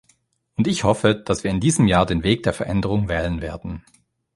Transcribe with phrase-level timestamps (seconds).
[0.55, 3.85] Und ich hoffe, dass wir in diesem Jahr den Weg der Veränderung wählen werden.